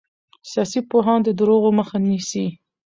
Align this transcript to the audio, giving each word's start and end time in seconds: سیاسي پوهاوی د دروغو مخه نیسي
سیاسي 0.51 0.79
پوهاوی 0.89 1.23
د 1.25 1.29
دروغو 1.39 1.69
مخه 1.79 1.97
نیسي 2.07 2.45